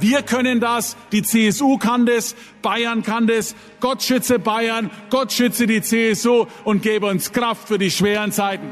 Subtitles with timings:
[0.00, 3.54] Wir können das, die CSU kann das, Bayern kann das.
[3.80, 8.68] Gott schütze Bayern, Gott schütze die CSU und gebe uns Kraft für die schweren Zeiten.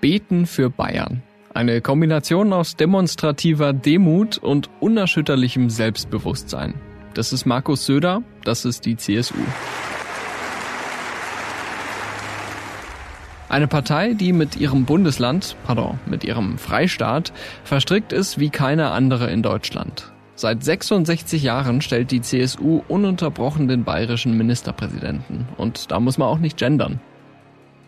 [0.00, 1.22] Beten für Bayern.
[1.52, 6.74] Eine Kombination aus demonstrativer Demut und unerschütterlichem Selbstbewusstsein.
[7.14, 9.34] Das ist Markus Söder, das ist die CSU.
[13.50, 17.32] Eine Partei, die mit ihrem Bundesland, pardon, mit ihrem Freistaat
[17.64, 20.12] verstrickt ist wie keine andere in Deutschland.
[20.36, 25.48] Seit 66 Jahren stellt die CSU ununterbrochen den bayerischen Ministerpräsidenten.
[25.56, 27.00] Und da muss man auch nicht gendern.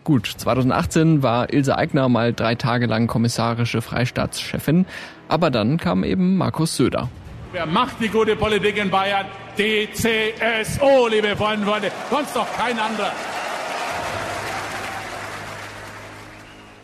[0.03, 4.85] Gut, 2018 war Ilse Aigner mal drei Tage lang kommissarische Freestaatschefin,
[5.29, 7.07] aber dann kam eben Markus Söder.
[7.53, 9.27] Wer macht die gute Politik in Bayern?
[9.57, 13.13] Die CSU, liebe Freunde und Freunde, sonst doch kein anderer.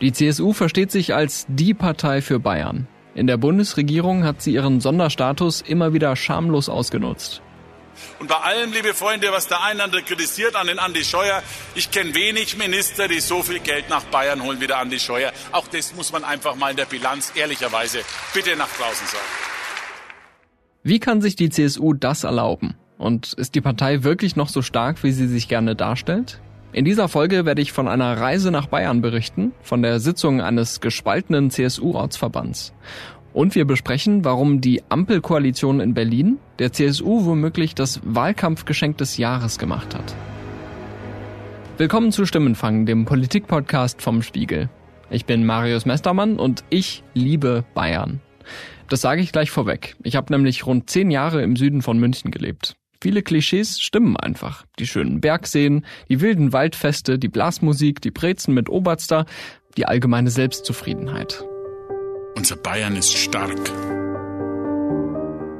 [0.00, 2.88] Die CSU versteht sich als die Partei für Bayern.
[3.14, 7.42] In der Bundesregierung hat sie ihren Sonderstatus immer wieder schamlos ausgenutzt.
[8.18, 11.42] Und bei allem, liebe Freunde, was der einander kritisiert an den Andi Scheuer,
[11.74, 15.32] ich kenne wenig Minister, die so viel Geld nach Bayern holen wie der Andi Scheuer.
[15.52, 17.98] Auch das muss man einfach mal in der Bilanz ehrlicherweise
[18.32, 19.24] bitte nach draußen sagen.
[20.82, 22.74] Wie kann sich die CSU das erlauben?
[22.96, 26.40] Und ist die Partei wirklich noch so stark, wie sie sich gerne darstellt?
[26.72, 30.80] In dieser Folge werde ich von einer Reise nach Bayern berichten, von der Sitzung eines
[30.80, 32.72] gespaltenen CSU-Ortsverbands.
[33.32, 39.58] Und wir besprechen, warum die Ampelkoalition in Berlin der CSU womöglich das Wahlkampfgeschenk des Jahres
[39.58, 40.14] gemacht hat.
[41.76, 44.68] Willkommen zu Stimmenfang, dem Politikpodcast vom Spiegel.
[45.10, 48.20] Ich bin Marius Mestermann und ich liebe Bayern.
[48.88, 49.96] Das sage ich gleich vorweg.
[50.04, 52.76] Ich habe nämlich rund zehn Jahre im Süden von München gelebt.
[53.02, 54.66] Viele Klischees stimmen einfach.
[54.78, 59.24] Die schönen Bergseen, die wilden Waldfeste, die Blasmusik, die Brezen mit Oberster,
[59.78, 61.42] die allgemeine Selbstzufriedenheit.
[62.36, 63.58] Unser Bayern ist stark.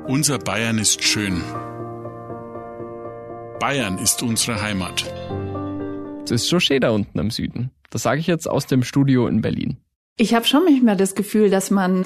[0.06, 1.42] Unser Bayern ist schön.
[3.58, 5.06] Bayern ist unsere Heimat.
[6.24, 7.70] Es ist schon schön da unten im Süden.
[7.88, 9.78] Das sage ich jetzt aus dem Studio in Berlin.
[10.20, 12.04] Ich habe schon manchmal das Gefühl, dass man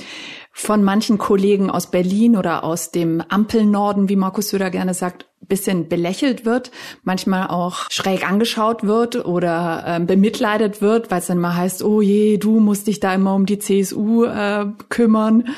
[0.53, 5.89] von manchen Kollegen aus Berlin oder aus dem Ampelnorden, wie Markus Söder gerne sagt, bisschen
[5.89, 6.71] belächelt wird,
[7.03, 12.01] manchmal auch schräg angeschaut wird oder äh, bemitleidet wird, weil es dann mal heißt, oh
[12.01, 15.49] je, du musst dich da immer um die CSU äh, kümmern.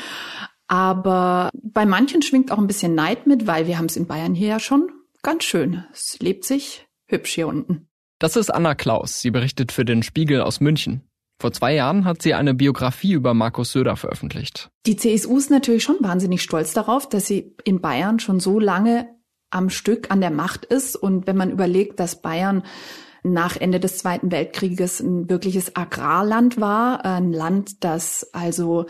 [0.66, 4.34] Aber bei manchen schwingt auch ein bisschen Neid mit, weil wir haben es in Bayern
[4.34, 4.90] hier ja schon
[5.20, 5.84] ganz schön.
[5.92, 7.90] Es lebt sich hübsch hier unten.
[8.18, 9.20] Das ist Anna Klaus.
[9.20, 11.02] Sie berichtet für den Spiegel aus München.
[11.38, 14.70] Vor zwei Jahren hat sie eine Biografie über Markus Söder veröffentlicht.
[14.86, 19.08] Die CSU ist natürlich schon wahnsinnig stolz darauf, dass sie in Bayern schon so lange
[19.50, 20.96] am Stück an der Macht ist.
[20.96, 22.62] Und wenn man überlegt, dass Bayern
[23.22, 28.86] nach Ende des Zweiten Weltkrieges ein wirkliches Agrarland war, ein Land, das also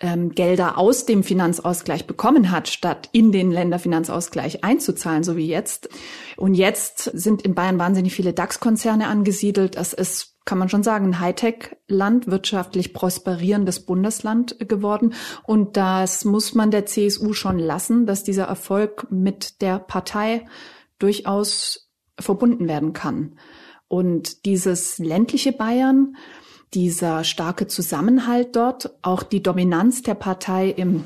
[0.00, 5.88] ähm, Gelder aus dem Finanzausgleich bekommen hat, statt in den Länderfinanzausgleich einzuzahlen, so wie jetzt.
[6.36, 9.76] Und jetzt sind in Bayern wahnsinnig viele DAX-Konzerne angesiedelt.
[9.76, 15.14] Das ist kann man schon sagen, ein Hightech-Land, wirtschaftlich prosperierendes Bundesland geworden.
[15.44, 20.46] Und das muss man der CSU schon lassen, dass dieser Erfolg mit der Partei
[20.98, 23.38] durchaus verbunden werden kann.
[23.88, 26.16] Und dieses ländliche Bayern,
[26.74, 31.04] dieser starke Zusammenhalt dort, auch die Dominanz der Partei im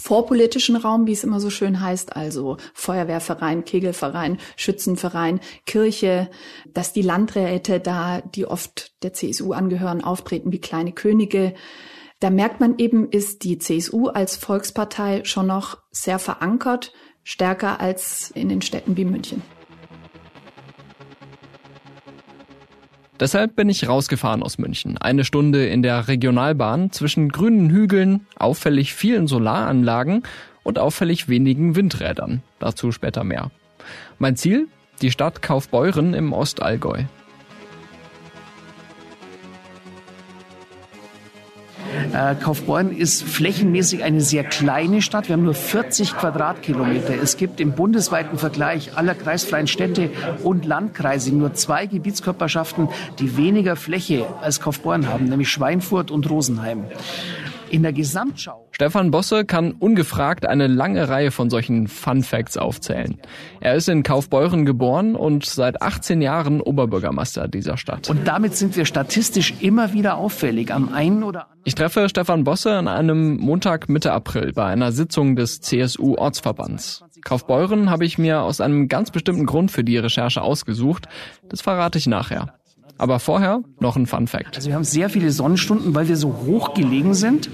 [0.00, 6.30] vorpolitischen Raum, wie es immer so schön heißt, also Feuerwehrverein, Kegelverein, Schützenverein, Kirche,
[6.72, 11.54] dass die Landräte da, die oft der CSU angehören, auftreten wie kleine Könige.
[12.18, 18.30] Da merkt man eben, ist die CSU als Volkspartei schon noch sehr verankert, stärker als
[18.30, 19.42] in den Städten wie München.
[23.20, 24.96] Deshalb bin ich rausgefahren aus München.
[24.96, 30.22] Eine Stunde in der Regionalbahn zwischen grünen Hügeln, auffällig vielen Solaranlagen
[30.62, 32.42] und auffällig wenigen Windrädern.
[32.58, 33.50] Dazu später mehr.
[34.18, 34.68] Mein Ziel?
[35.02, 37.04] Die Stadt Kaufbeuren im Ostallgäu.
[42.12, 45.28] Äh, Kaufbeuren ist flächenmäßig eine sehr kleine Stadt.
[45.28, 47.14] Wir haben nur 40 Quadratkilometer.
[47.22, 50.10] Es gibt im bundesweiten Vergleich aller kreisfreien Städte
[50.42, 56.84] und Landkreise nur zwei Gebietskörperschaften, die weniger Fläche als Kaufbeuren haben, nämlich Schweinfurt und Rosenheim.
[57.70, 58.66] In der Gesamtschau.
[58.72, 63.18] Stefan Bosse kann ungefragt eine lange Reihe von solchen Fun Facts aufzählen.
[63.60, 68.10] Er ist in Kaufbeuren geboren und seit 18 Jahren Oberbürgermeister dieser Stadt.
[68.10, 71.60] Und damit sind wir statistisch immer wieder auffällig am einen oder anderen.
[71.64, 77.04] Ich treffe Stefan Bosse an einem Montag Mitte April bei einer Sitzung des CSU Ortsverbands.
[77.22, 81.06] Kaufbeuren habe ich mir aus einem ganz bestimmten Grund für die Recherche ausgesucht.
[81.48, 82.59] Das verrate ich nachher.
[83.00, 84.56] Aber vorher noch ein Fun Fact.
[84.56, 87.48] Also wir haben sehr viele Sonnenstunden, weil wir so hoch gelegen sind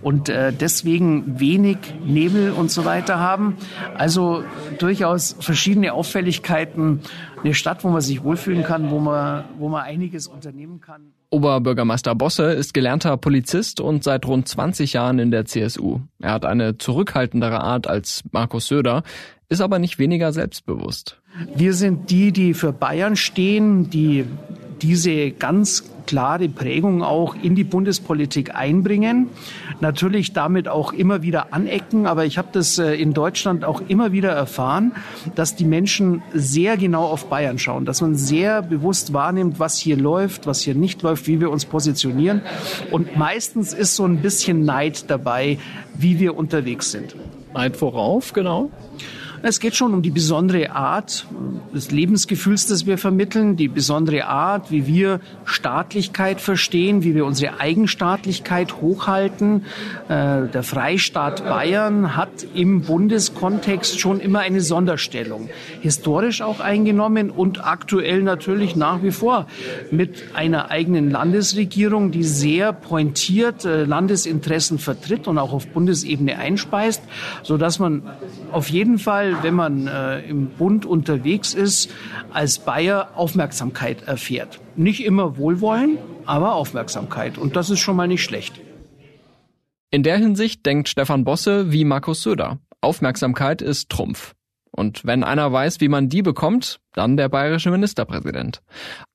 [0.00, 3.58] und äh, deswegen wenig Nebel und so weiter haben.
[3.94, 4.42] Also
[4.78, 7.00] durchaus verschiedene Auffälligkeiten.
[7.44, 11.12] Eine Stadt, wo man sich wohlfühlen kann, wo man, wo man einiges unternehmen kann.
[11.28, 16.00] Oberbürgermeister Bosse ist gelernter Polizist und seit rund 20 Jahren in der CSU.
[16.22, 19.02] Er hat eine zurückhaltendere Art als Markus Söder,
[19.50, 21.20] ist aber nicht weniger selbstbewusst.
[21.54, 24.24] Wir sind die, die für Bayern stehen, die
[24.82, 29.28] diese ganz klare Prägung auch in die Bundespolitik einbringen.
[29.80, 34.12] Natürlich damit auch immer wieder anecken, aber ich habe das äh, in Deutschland auch immer
[34.12, 34.92] wieder erfahren,
[35.34, 39.96] dass die Menschen sehr genau auf Bayern schauen, dass man sehr bewusst wahrnimmt, was hier
[39.96, 42.42] läuft, was hier nicht läuft, wie wir uns positionieren.
[42.90, 45.58] Und meistens ist so ein bisschen Neid dabei,
[45.94, 47.16] wie wir unterwegs sind.
[47.52, 48.70] Neid worauf, genau?
[49.48, 51.24] Es geht schon um die besondere Art
[51.72, 57.60] des Lebensgefühls, das wir vermitteln, die besondere Art, wie wir Staatlichkeit verstehen, wie wir unsere
[57.60, 59.62] Eigenstaatlichkeit hochhalten.
[60.08, 65.48] Äh, der Freistaat Bayern hat im Bundeskontext schon immer eine Sonderstellung,
[65.80, 69.46] historisch auch eingenommen und aktuell natürlich nach wie vor
[69.92, 77.00] mit einer eigenen Landesregierung, die sehr pointiert äh, Landesinteressen vertritt und auch auf Bundesebene einspeist,
[77.44, 78.02] so dass man
[78.50, 81.90] auf jeden Fall Fall, wenn man äh, im Bund unterwegs ist,
[82.32, 84.60] als Bayer Aufmerksamkeit erfährt.
[84.76, 87.38] Nicht immer Wohlwollen, aber Aufmerksamkeit.
[87.38, 88.60] Und das ist schon mal nicht schlecht.
[89.90, 92.58] In der Hinsicht denkt Stefan Bosse wie Markus Söder.
[92.80, 94.34] Aufmerksamkeit ist Trumpf.
[94.70, 98.60] Und wenn einer weiß, wie man die bekommt, dann der bayerische Ministerpräsident.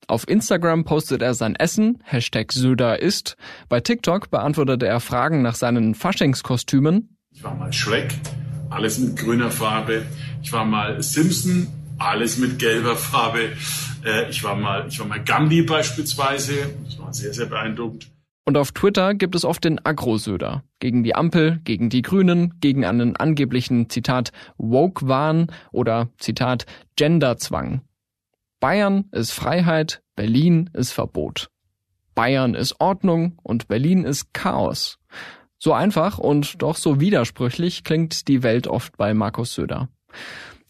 [0.07, 3.37] Auf Instagram postet er sein Essen, Hashtag Söder isst.
[3.69, 7.15] Bei TikTok beantwortet er Fragen nach seinen Faschingskostümen.
[7.31, 8.15] Ich war mal Schreck,
[8.71, 10.05] alles mit grüner Farbe.
[10.41, 13.49] Ich war mal Simpson, alles mit gelber Farbe.
[14.03, 16.53] Äh, ich war mal, ich war mal Gandhi beispielsweise.
[16.85, 18.09] Das war sehr, sehr beeindruckend.
[18.43, 20.63] Und auf Twitter gibt es oft den Agro-Söder.
[20.79, 26.65] Gegen die Ampel, gegen die Grünen, gegen einen angeblichen, Zitat, Woke-Wahn oder, Zitat,
[26.95, 27.81] Genderzwang.
[28.59, 31.49] Bayern ist Freiheit, Berlin ist Verbot.
[32.15, 34.97] Bayern ist Ordnung und Berlin ist Chaos.
[35.63, 39.89] So einfach und doch so widersprüchlich klingt die Welt oft bei Markus Söder.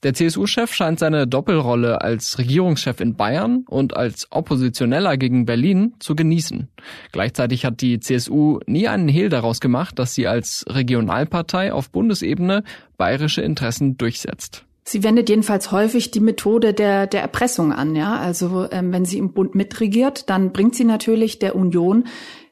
[0.04, 6.14] Der CSU-Chef scheint seine Doppelrolle als Regierungschef in Bayern und als Oppositioneller gegen Berlin zu
[6.14, 6.68] genießen.
[7.14, 12.64] Gleichzeitig hat die CSU nie einen Hehl daraus gemacht, dass sie als Regionalpartei auf Bundesebene
[12.98, 14.66] bayerische Interessen durchsetzt.
[14.84, 18.18] Sie wendet jedenfalls häufig die Methode der, der Erpressung an, ja.
[18.18, 22.08] Also ähm, wenn sie im Bund mitregiert, dann bringt sie natürlich der Union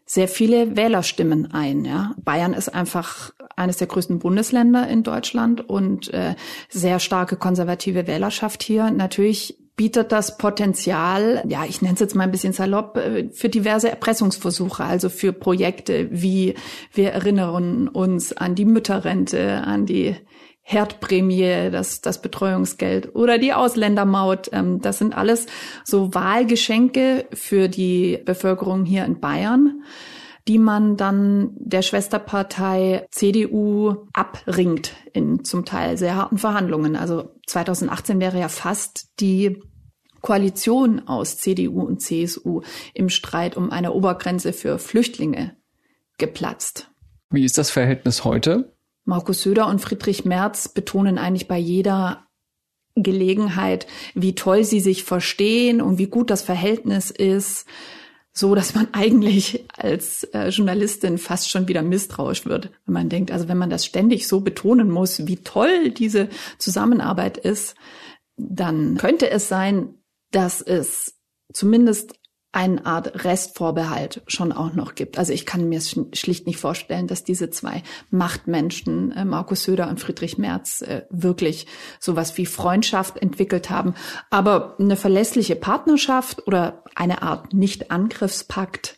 [0.10, 1.86] sehr viele Wählerstimmen ein.
[1.86, 2.16] Ja.
[2.18, 6.34] Bayern ist einfach eines der größten Bundesländer in Deutschland und äh,
[6.68, 8.90] sehr starke konservative Wählerschaft hier.
[8.90, 13.50] Natürlich bietet das Potenzial, ja, ich nenne es jetzt mal ein bisschen salopp, äh, für
[13.50, 16.56] diverse Erpressungsversuche, also für Projekte wie
[16.92, 20.16] wir erinnern uns an die Mütterrente, an die
[20.70, 24.50] Herdprämie, das, das Betreuungsgeld oder die Ausländermaut.
[24.52, 25.48] Ähm, das sind alles
[25.84, 29.84] so Wahlgeschenke für die Bevölkerung hier in Bayern,
[30.48, 36.96] die man dann der Schwesterpartei CDU abringt in zum Teil sehr harten Verhandlungen.
[36.96, 39.60] Also 2018 wäre ja fast die
[40.22, 42.62] Koalition aus CDU und CSU
[42.94, 45.58] im Streit um eine Obergrenze für Flüchtlinge
[46.20, 46.92] geplatzt.
[47.32, 48.76] Wie ist das Verhältnis heute?
[49.10, 52.28] Markus Söder und Friedrich Merz betonen eigentlich bei jeder
[52.96, 57.66] Gelegenheit, wie toll sie sich verstehen und wie gut das Verhältnis ist,
[58.34, 63.32] so dass man eigentlich als äh, Journalistin fast schon wieder misstrauisch wird, wenn man denkt,
[63.32, 67.74] also wenn man das ständig so betonen muss, wie toll diese Zusammenarbeit ist,
[68.38, 69.96] dann könnte es sein,
[70.32, 71.16] dass es
[71.52, 72.19] zumindest
[72.52, 75.20] eine Art Restvorbehalt schon auch noch gibt.
[75.20, 80.00] Also ich kann mir schlicht nicht vorstellen, dass diese zwei Machtmenschen, äh, Markus Söder und
[80.00, 81.68] Friedrich Merz, äh, wirklich
[82.00, 83.94] sowas wie Freundschaft entwickelt haben.
[84.32, 88.98] Aber eine verlässliche Partnerschaft oder eine Art Nicht-Angriffspakt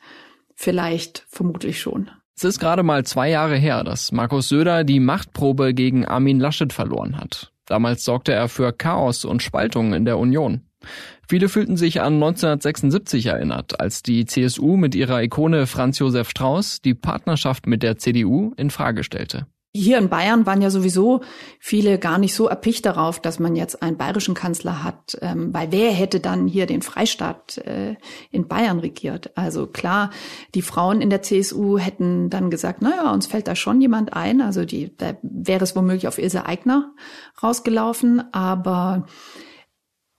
[0.55, 2.09] vielleicht vermutlich schon.
[2.37, 6.71] Es ist gerade mal zwei Jahre her, dass Markus Söder die Machtprobe gegen Armin Laschet
[6.71, 7.51] verloren hat.
[7.65, 10.61] Damals sorgte er für Chaos und Spaltung in der Union.
[11.27, 16.81] Viele fühlten sich an 1976 erinnert, als die CSU mit ihrer Ikone Franz Josef Strauß
[16.81, 19.47] die Partnerschaft mit der CDU in Frage stellte.
[19.73, 21.21] Hier in Bayern waren ja sowieso
[21.57, 25.71] viele gar nicht so erpicht darauf, dass man jetzt einen bayerischen Kanzler hat, ähm, weil
[25.71, 27.95] wer hätte dann hier den Freistaat äh,
[28.31, 29.31] in Bayern regiert?
[29.35, 30.09] Also klar,
[30.55, 34.41] die Frauen in der CSU hätten dann gesagt, naja, uns fällt da schon jemand ein.
[34.41, 36.91] Also die, da wäre es womöglich auf Ilse Aigner
[37.41, 39.05] rausgelaufen, aber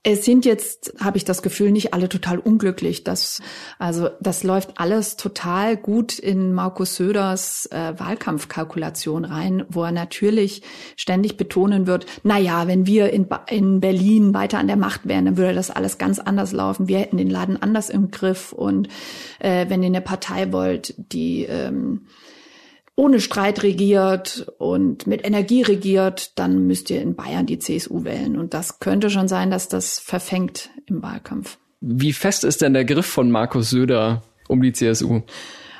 [0.05, 3.05] Es sind jetzt, habe ich das Gefühl, nicht alle total unglücklich.
[3.05, 3.41] Das,
[3.79, 10.61] also das läuft alles total gut in Markus Söders äh, Wahlkampfkalkulation rein, wo er natürlich
[10.97, 15.23] ständig betonen wird, na ja, wenn wir in, in Berlin weiter an der Macht wären,
[15.23, 16.89] dann würde das alles ganz anders laufen.
[16.89, 18.51] Wir hätten den Laden anders im Griff.
[18.51, 18.89] Und
[19.39, 22.07] äh, wenn ihr eine Partei wollt, die ähm,
[22.95, 28.37] ohne Streit regiert und mit Energie regiert, dann müsst ihr in Bayern die CSU wählen.
[28.37, 31.57] Und das könnte schon sein, dass das verfängt im Wahlkampf.
[31.81, 35.21] Wie fest ist denn der Griff von Markus Söder um die CSU?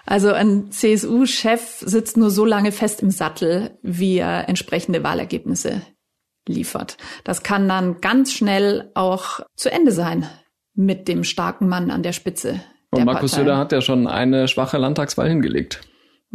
[0.06, 5.82] Also ein CSU-Chef sitzt nur so lange fest im Sattel, wie er entsprechende Wahlergebnisse
[6.48, 6.98] liefert.
[7.24, 10.28] Das kann dann ganz schnell auch zu Ende sein
[10.74, 12.60] mit dem starken Mann an der Spitze.
[12.90, 13.44] Und Markus Partei.
[13.44, 15.82] Söder hat ja schon eine schwache Landtagswahl hingelegt.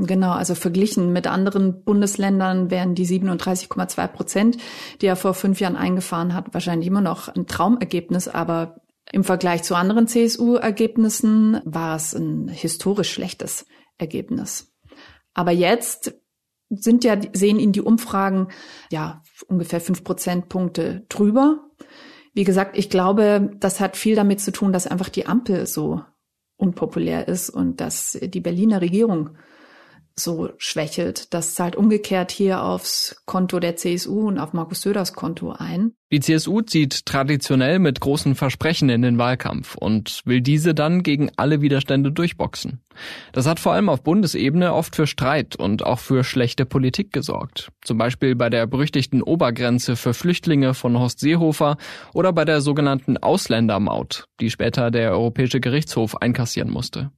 [0.01, 4.57] Genau, also verglichen mit anderen Bundesländern wären die 37,2 Prozent,
[5.01, 8.77] die er vor fünf Jahren eingefahren hat, wahrscheinlich immer noch ein Traumergebnis, aber
[9.11, 14.73] im Vergleich zu anderen CSU-Ergebnissen war es ein historisch schlechtes Ergebnis.
[15.35, 16.15] Aber jetzt
[16.71, 18.49] sind ja, sehen ihn die Umfragen
[18.93, 21.71] ja ungefähr fünf Prozentpunkte drüber.
[22.35, 26.03] Wie gesagt, ich glaube, das hat viel damit zu tun, dass einfach die Ampel so
[26.57, 29.31] unpopulär ist und dass die Berliner Regierung
[30.19, 31.33] so schwächelt.
[31.33, 35.93] Das zahlt umgekehrt hier aufs Konto der CSU und auf Markus Söders Konto ein.
[36.11, 41.31] Die CSU zieht traditionell mit großen Versprechen in den Wahlkampf und will diese dann gegen
[41.37, 42.81] alle Widerstände durchboxen.
[43.33, 47.71] Das hat vor allem auf Bundesebene oft für Streit und auch für schlechte Politik gesorgt.
[47.83, 51.77] Zum Beispiel bei der berüchtigten Obergrenze für Flüchtlinge von Horst Seehofer
[52.15, 57.11] oder bei der sogenannten Ausländermaut, die später der Europäische Gerichtshof einkassieren musste.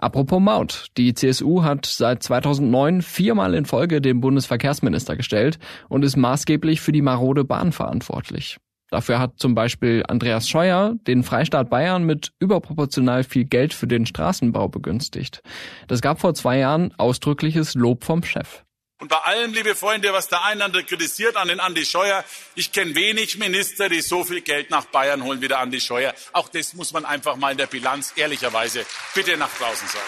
[0.00, 0.86] Apropos Maut.
[0.96, 6.92] Die CSU hat seit 2009 viermal in Folge den Bundesverkehrsminister gestellt und ist maßgeblich für
[6.92, 8.58] die marode Bahn verantwortlich.
[8.90, 14.06] Dafür hat zum Beispiel Andreas Scheuer den Freistaat Bayern mit überproportional viel Geld für den
[14.06, 15.42] Straßenbau begünstigt.
[15.88, 18.64] Das gab vor zwei Jahren ausdrückliches Lob vom Chef.
[19.00, 22.24] Und bei allem, liebe Freunde, was der einander kritisiert an den Andi Scheuer,
[22.56, 26.12] ich kenne wenig Minister, die so viel Geld nach Bayern holen wie der Andi Scheuer.
[26.32, 30.04] Auch das muss man einfach mal in der Bilanz ehrlicherweise bitte nach draußen sagen.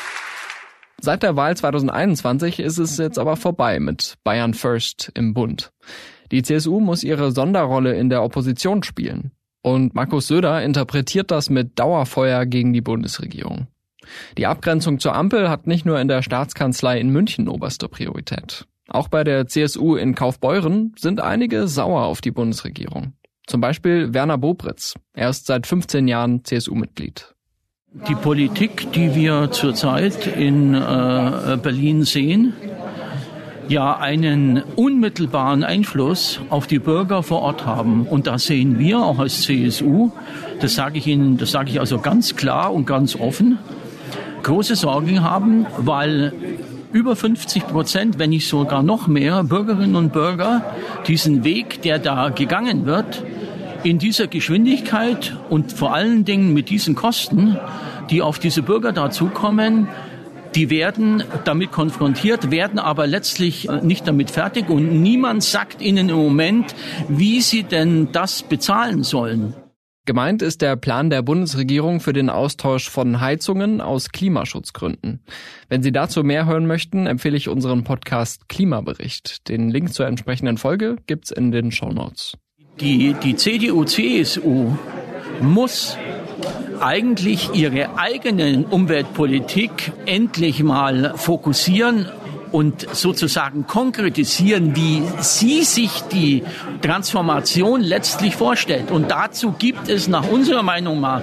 [1.00, 5.70] Seit der Wahl 2021 ist es jetzt aber vorbei mit Bayern First im Bund.
[6.32, 9.30] Die CSU muss ihre Sonderrolle in der Opposition spielen.
[9.62, 13.68] Und Markus Söder interpretiert das mit Dauerfeuer gegen die Bundesregierung.
[14.36, 18.66] Die Abgrenzung zur Ampel hat nicht nur in der Staatskanzlei in München oberste Priorität.
[18.90, 23.12] Auch bei der CSU in Kaufbeuren sind einige sauer auf die Bundesregierung.
[23.46, 24.94] Zum Beispiel Werner Bobritz.
[25.14, 27.34] Er ist seit 15 Jahren CSU-Mitglied.
[28.08, 32.52] Die Politik, die wir zurzeit in äh, Berlin sehen,
[33.68, 38.06] ja einen unmittelbaren Einfluss auf die Bürger vor Ort haben.
[38.06, 40.10] Und da sehen wir auch als CSU,
[40.60, 43.58] das sage ich Ihnen, das sage ich also ganz klar und ganz offen,
[44.42, 46.32] große Sorgen haben, weil
[46.92, 50.74] über 50 Prozent, wenn nicht sogar noch mehr Bürgerinnen und Bürger
[51.06, 53.24] diesen Weg, der da gegangen wird,
[53.84, 57.56] in dieser Geschwindigkeit und vor allen Dingen mit diesen Kosten,
[58.10, 59.88] die auf diese Bürger dazukommen,
[60.54, 66.16] die werden damit konfrontiert, werden aber letztlich nicht damit fertig und niemand sagt ihnen im
[66.16, 66.74] Moment,
[67.08, 69.54] wie sie denn das bezahlen sollen.
[70.10, 75.20] Gemeint ist der Plan der Bundesregierung für den Austausch von Heizungen aus Klimaschutzgründen.
[75.68, 79.48] Wenn Sie dazu mehr hören möchten, empfehle ich unseren Podcast Klimabericht.
[79.48, 82.36] Den Link zur entsprechenden Folge gibt's in den Show Notes.
[82.80, 84.72] Die, die CDU-CSU
[85.42, 85.96] muss
[86.80, 92.06] eigentlich ihre eigene Umweltpolitik endlich mal fokussieren
[92.52, 96.42] und sozusagen konkretisieren, wie sie sich die
[96.82, 98.90] Transformation letztlich vorstellt.
[98.90, 101.22] Und dazu gibt es nach unserer Meinung mal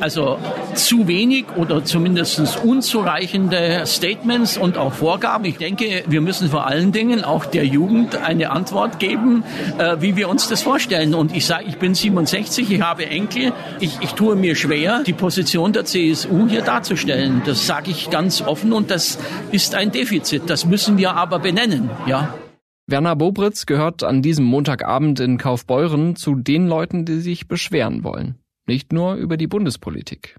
[0.00, 0.38] also
[0.74, 5.44] zu wenig oder zumindest unzureichende Statements und auch Vorgaben.
[5.44, 9.44] Ich denke, wir müssen vor allen Dingen auch der Jugend eine Antwort geben,
[9.78, 11.14] äh, wie wir uns das vorstellen.
[11.14, 13.52] Und ich sage, ich bin 67, ich habe Enkel.
[13.80, 17.42] Ich, ich tue mir schwer, die Position der CSU hier darzustellen.
[17.44, 19.18] Das sage ich ganz offen und das
[19.52, 20.42] ist ein Defizit.
[20.46, 22.34] Das müssen wir aber benennen, ja.
[22.88, 28.36] Werner Bobritz gehört an diesem Montagabend in Kaufbeuren zu den Leuten, die sich beschweren wollen
[28.66, 30.36] nicht nur über die Bundespolitik.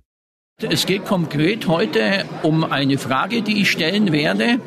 [0.60, 4.60] Es geht konkret heute um eine Frage, die ich stellen werde,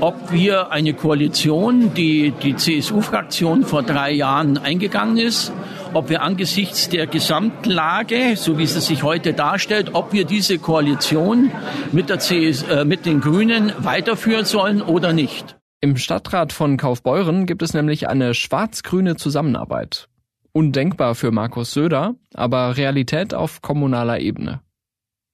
[0.00, 5.52] ob wir eine Koalition, die die CSU-Fraktion vor drei Jahren eingegangen ist,
[5.92, 11.50] ob wir angesichts der Gesamtlage, so wie sie sich heute darstellt, ob wir diese Koalition
[11.92, 15.58] mit, der CS, äh, mit den Grünen weiterführen sollen oder nicht.
[15.82, 20.09] Im Stadtrat von Kaufbeuren gibt es nämlich eine schwarz-grüne Zusammenarbeit.
[20.52, 24.60] Undenkbar für Markus Söder, aber Realität auf kommunaler Ebene.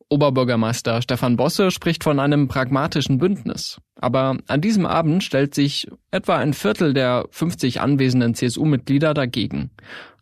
[0.08, 3.80] Oberbürgermeister Stefan Bosse spricht von einem pragmatischen Bündnis.
[4.00, 9.70] Aber an diesem Abend stellt sich etwa ein Viertel der 50 anwesenden CSU-Mitglieder dagegen.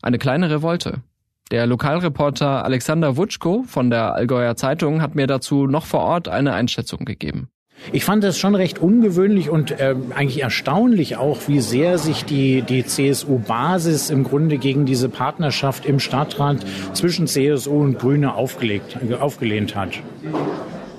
[0.00, 1.02] Eine kleine Revolte.
[1.50, 6.54] Der Lokalreporter Alexander Wutschko von der Allgäuer Zeitung hat mir dazu noch vor Ort eine
[6.54, 7.50] Einschätzung gegeben.
[7.92, 12.62] Ich fand das schon recht ungewöhnlich und äh, eigentlich erstaunlich auch, wie sehr sich die,
[12.62, 16.58] die CSU-Basis im Grunde gegen diese Partnerschaft im Stadtrat
[16.94, 19.90] zwischen CSU und Grüne aufgelegt, aufgelehnt hat.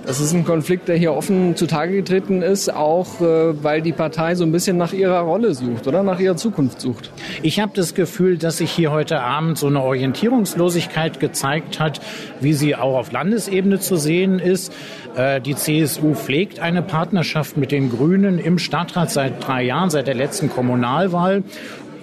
[0.05, 4.35] Das ist ein Konflikt, der hier offen zutage getreten ist, auch äh, weil die Partei
[4.35, 7.11] so ein bisschen nach ihrer Rolle sucht oder nach ihrer Zukunft sucht.
[7.41, 12.01] Ich habe das Gefühl, dass sich hier heute Abend so eine Orientierungslosigkeit gezeigt hat,
[12.39, 14.71] wie sie auch auf Landesebene zu sehen ist.
[15.15, 20.05] Äh, die CSU pflegt eine Partnerschaft mit den Grünen im Stadtrat seit drei Jahren, seit
[20.05, 21.43] der letzten Kommunalwahl.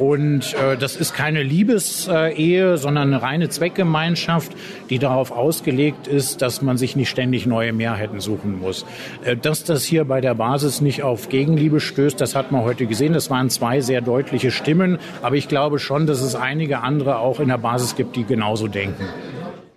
[0.02, 4.50] Und äh, das ist keine Liebesehe, sondern eine reine Zweckgemeinschaft,
[4.90, 8.85] die darauf ausgelegt ist, dass man sich nicht ständig neue Mehrheiten suchen muss.
[9.25, 12.87] Äh, dass das hier bei der Basis nicht auf Gegenliebe stößt, das hat man heute
[12.87, 13.12] gesehen.
[13.12, 14.99] Das waren zwei sehr deutliche Stimmen.
[15.23, 18.66] Aber ich glaube schon, dass es einige andere auch in der Basis gibt, die genauso
[18.66, 19.04] denken.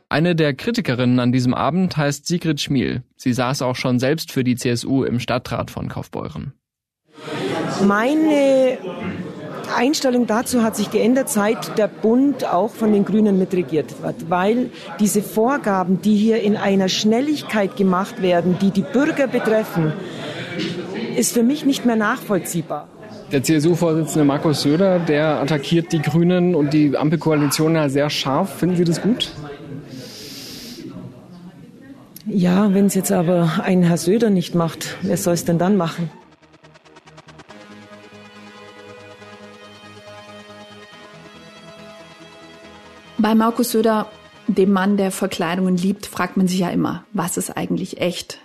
[0.10, 3.04] Eine der Kritikerinnen an diesem Abend heißt Sigrid Schmiel.
[3.16, 6.54] Sie saß auch schon selbst für die CSU im Stadtrat von Kaufbeuren.
[7.84, 8.78] Meine
[9.76, 14.70] Einstellung dazu hat sich geändert, seit der Bund auch von den Grünen mitregiert wird, weil
[15.00, 19.94] diese Vorgaben, die hier in einer Schnelligkeit gemacht werden, die die Bürger betreffen,
[21.16, 22.88] ist für mich nicht mehr nachvollziehbar.
[23.32, 28.60] Der CSU-Vorsitzende Markus Söder, der attackiert die Grünen und die Ampelkoalition ja sehr scharf.
[28.60, 29.32] Finden Sie das gut?
[32.28, 35.78] Ja, wenn es jetzt aber ein Herr Söder nicht macht, wer soll es denn dann
[35.78, 36.10] machen?
[43.26, 44.12] Bei Markus Söder,
[44.46, 48.40] dem Mann, der Verkleidungen liebt, fragt man sich ja immer, was ist eigentlich echt?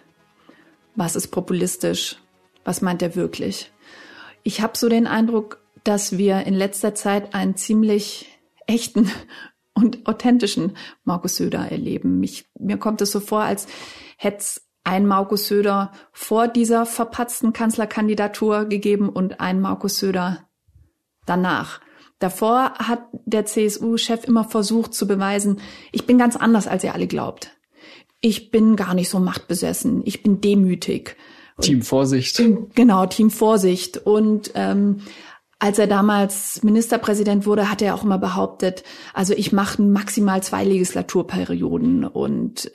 [0.96, 2.16] Was ist populistisch?
[2.64, 3.70] Was meint er wirklich?
[4.42, 9.10] Ich habe so den Eindruck, dass wir in letzter Zeit einen ziemlich echten
[9.74, 12.18] und authentischen Markus Söder erleben.
[12.18, 13.66] Mich, mir kommt es so vor, als
[14.16, 20.48] hätte es ein Markus Söder vor dieser verpatzten Kanzlerkandidatur gegeben und ein Markus Söder
[21.26, 21.82] danach.
[22.20, 27.06] Davor hat der CSU-Chef immer versucht zu beweisen, ich bin ganz anders, als ihr alle
[27.06, 27.50] glaubt.
[28.20, 30.02] Ich bin gar nicht so machtbesessen.
[30.04, 31.16] Ich bin demütig.
[31.60, 32.40] Team Vorsicht.
[32.74, 33.96] Genau, Team Vorsicht.
[33.96, 35.00] Und ähm,
[35.58, 38.82] als er damals Ministerpräsident wurde, hat er auch immer behauptet,
[39.14, 42.70] also ich mache maximal zwei Legislaturperioden und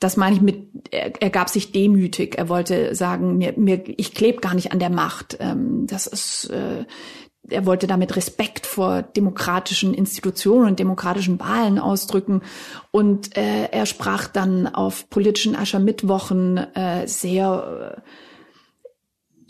[0.00, 2.38] das meine ich mit, er, er gab sich demütig.
[2.38, 5.38] Er wollte sagen, mir, mir, ich klebe gar nicht an der Macht.
[5.40, 6.84] Ähm, das ist, äh,
[7.50, 12.42] er wollte damit Respekt vor demokratischen Institutionen und demokratischen Wahlen ausdrücken.
[12.90, 18.10] Und äh, er sprach dann auf politischen Aschermittwochen äh, sehr äh,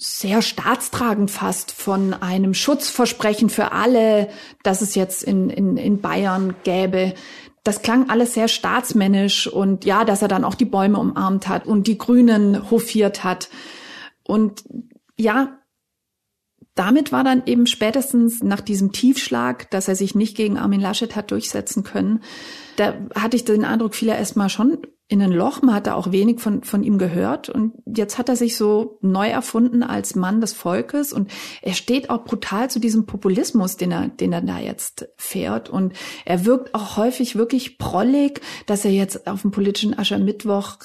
[0.00, 4.28] sehr staatstragend fast von einem Schutzversprechen für alle,
[4.62, 7.14] das es jetzt in, in, in Bayern gäbe.
[7.64, 11.66] Das klang alles sehr staatsmännisch und ja, dass er dann auch die Bäume umarmt hat
[11.66, 13.48] und die Grünen hofiert hat.
[14.22, 14.62] Und
[15.16, 15.57] ja,
[16.78, 21.16] damit war dann eben spätestens nach diesem Tiefschlag, dass er sich nicht gegen Armin Laschet
[21.16, 22.22] hat durchsetzen können,
[22.76, 25.62] da hatte ich den Eindruck, fiel er erstmal schon in ein Loch.
[25.62, 27.48] Man hatte auch wenig von, von ihm gehört.
[27.48, 31.12] Und jetzt hat er sich so neu erfunden als Mann des Volkes.
[31.12, 31.30] Und
[31.62, 35.70] er steht auch brutal zu diesem Populismus, den er, den er da jetzt fährt.
[35.70, 40.76] Und er wirkt auch häufig wirklich prollig, dass er jetzt auf dem politischen Aschermittwoch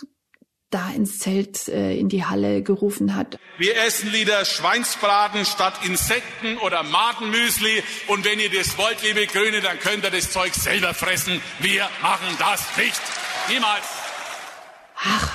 [0.73, 3.37] da ins Zelt äh, in die Halle gerufen hat.
[3.57, 7.83] Wir essen lieber Schweinsbraten statt Insekten oder Madenmüsli.
[8.07, 11.41] Und wenn ihr das wollt, liebe Grüne, dann könnt ihr das Zeug selber fressen.
[11.59, 13.01] Wir machen das nicht.
[13.49, 13.83] Niemals.
[14.95, 15.31] Ach,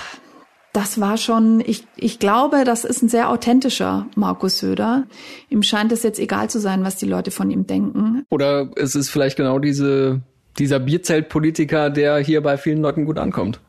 [0.73, 5.07] das war schon, ich, ich glaube, das ist ein sehr authentischer Markus Söder.
[5.49, 8.25] Ihm scheint es jetzt egal zu sein, was die Leute von ihm denken.
[8.31, 10.21] Oder es ist vielleicht genau diese,
[10.59, 13.61] dieser Bierzeltpolitiker, der hier bei vielen Leuten gut ankommt.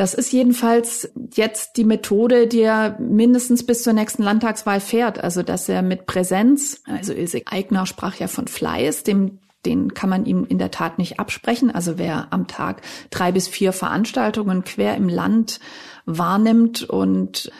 [0.00, 5.22] Das ist jedenfalls jetzt die Methode, die er mindestens bis zur nächsten Landtagswahl fährt.
[5.22, 10.08] Also, dass er mit Präsenz, also Ilse Eigner sprach ja von Fleiß, dem den kann
[10.08, 11.70] man ihm in der Tat nicht absprechen.
[11.70, 15.60] Also wer am Tag drei bis vier Veranstaltungen quer im Land
[16.06, 17.52] wahrnimmt und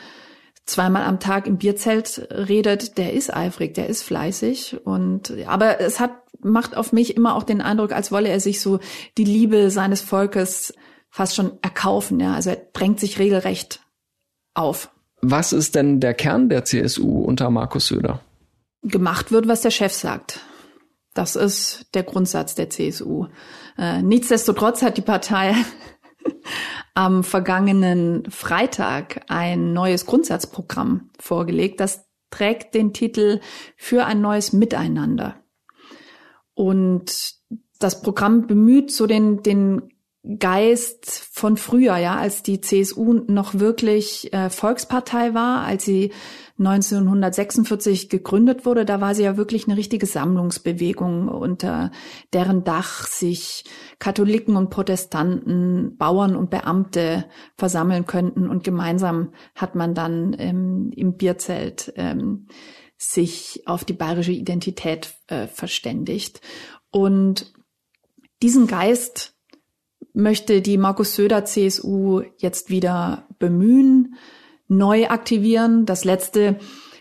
[0.65, 5.99] zweimal am Tag im Bierzelt redet, der ist eifrig, der ist fleißig und aber es
[5.99, 8.79] hat macht auf mich immer auch den Eindruck, als wolle er sich so
[9.19, 10.73] die Liebe seines Volkes
[11.11, 12.19] fast schon erkaufen.
[12.19, 12.33] Ja?
[12.33, 13.81] Also er drängt sich regelrecht
[14.55, 14.89] auf.
[15.21, 18.21] Was ist denn der Kern der CSU unter Markus Söder?
[18.81, 20.39] Gemacht wird, was der Chef sagt.
[21.13, 23.27] Das ist der Grundsatz der CSU.
[23.77, 25.53] Äh, nichtsdestotrotz hat die Partei
[26.95, 31.79] am vergangenen Freitag ein neues Grundsatzprogramm vorgelegt.
[31.79, 33.41] Das trägt den Titel
[33.75, 35.35] Für ein neues Miteinander.
[36.55, 37.35] Und
[37.77, 39.90] das Programm bemüht so den, den
[40.37, 46.11] Geist von früher, ja, als die CSU noch wirklich äh, Volkspartei war, als sie
[46.59, 51.91] 1946 gegründet wurde, da war sie ja wirklich eine richtige Sammlungsbewegung, unter
[52.33, 53.65] deren Dach sich
[53.97, 57.25] Katholiken und Protestanten, Bauern und Beamte
[57.57, 62.45] versammeln könnten und gemeinsam hat man dann ähm, im Bierzelt ähm,
[62.95, 66.41] sich auf die bayerische Identität äh, verständigt.
[66.91, 67.51] Und
[68.43, 69.35] diesen Geist
[70.13, 74.15] möchte die Markus Söder CSU jetzt wieder bemühen,
[74.67, 75.85] neu aktivieren.
[75.85, 76.57] Das letzte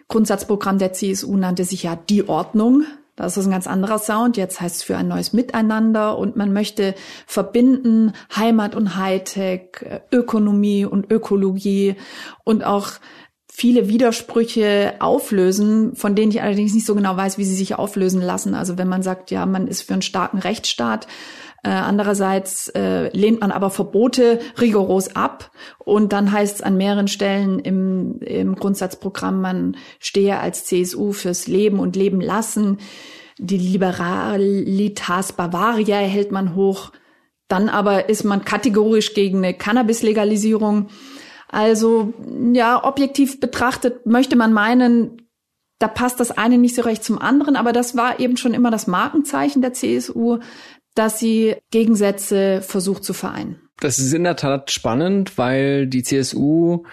[0.08, 2.84] Grundsatzprogramm der CSU nannte sich ja die Ordnung.
[3.16, 4.36] Das ist ein ganz anderer Sound.
[4.36, 6.94] Jetzt heißt es für ein neues Miteinander und man möchte
[7.26, 11.96] verbinden Heimat und Hightech, Ökonomie und Ökologie
[12.44, 12.92] und auch
[13.52, 18.22] viele Widersprüche auflösen, von denen ich allerdings nicht so genau weiß, wie sie sich auflösen
[18.22, 18.54] lassen.
[18.54, 21.06] Also wenn man sagt, ja, man ist für einen starken Rechtsstaat,
[21.62, 27.08] äh, andererseits äh, lehnt man aber Verbote rigoros ab und dann heißt es an mehreren
[27.08, 32.78] Stellen im, im Grundsatzprogramm, man stehe als CSU fürs Leben und Leben lassen.
[33.38, 36.92] Die Liberalitas Bavaria hält man hoch.
[37.48, 40.88] Dann aber ist man kategorisch gegen eine Cannabis-Legalisierung.
[41.48, 42.14] Also
[42.52, 45.28] ja, objektiv betrachtet möchte man meinen,
[45.80, 48.70] da passt das eine nicht so recht zum anderen, aber das war eben schon immer
[48.70, 50.38] das Markenzeichen der CSU,
[51.00, 53.56] dass sie Gegensätze versucht zu vereinen.
[53.80, 56.84] Das ist in der Tat spannend, weil die CSU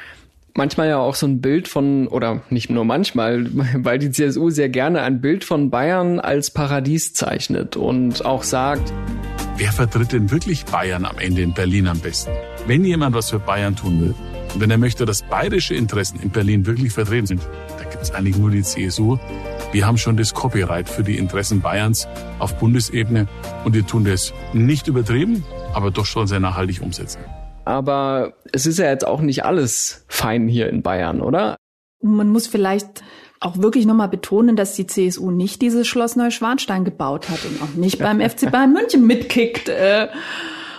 [0.53, 4.69] manchmal ja auch so ein Bild von, oder nicht nur manchmal, weil die CSU sehr
[4.69, 8.93] gerne ein Bild von Bayern als Paradies zeichnet und auch sagt,
[9.57, 12.31] wer vertritt denn wirklich Bayern am Ende in Berlin am besten?
[12.65, 14.15] Wenn jemand was für Bayern tun will,
[14.53, 17.41] und wenn er möchte, dass bayerische Interessen in Berlin wirklich vertreten sind,
[17.77, 19.17] da gibt es eigentlich nur die CSU.
[19.71, 22.07] Wir haben schon das Copyright für die Interessen Bayerns
[22.39, 23.27] auf Bundesebene
[23.65, 27.19] und wir tun das nicht übertrieben, aber doch schon sehr nachhaltig umsetzen.
[27.65, 31.57] Aber es ist ja jetzt auch nicht alles fein hier in Bayern, oder?
[32.01, 33.03] Man muss vielleicht
[33.39, 37.75] auch wirklich nochmal betonen, dass die CSU nicht dieses Schloss Neuschwanstein gebaut hat und auch
[37.75, 40.07] nicht beim FC Bayern München mitkickt äh,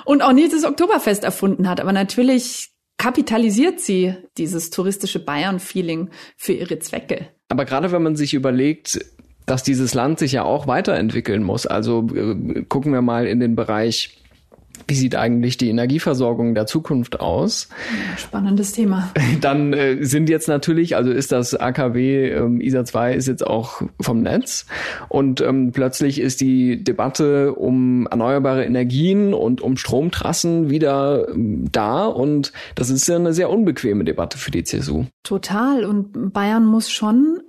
[0.05, 1.81] und auch nicht das Oktoberfest erfunden hat.
[1.81, 7.29] Aber natürlich kapitalisiert sie dieses touristische Bayern-Feeling für ihre Zwecke.
[7.49, 9.01] Aber gerade wenn man sich überlegt,
[9.47, 11.67] dass dieses Land sich ja auch weiterentwickeln muss.
[11.67, 14.19] Also äh, gucken wir mal in den Bereich
[14.87, 17.69] wie sieht eigentlich die Energieversorgung der Zukunft aus?
[18.17, 19.11] Spannendes Thema.
[19.41, 23.83] Dann äh, sind jetzt natürlich, also ist das AKW ähm, ISA 2 ist jetzt auch
[24.01, 24.67] vom Netz
[25.09, 32.07] und ähm, plötzlich ist die Debatte um erneuerbare Energien und um Stromtrassen wieder ähm, da
[32.07, 35.05] und das ist ja eine sehr unbequeme Debatte für die CSU.
[35.23, 37.41] Total und Bayern muss schon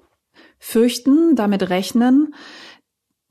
[0.60, 2.34] fürchten, damit rechnen,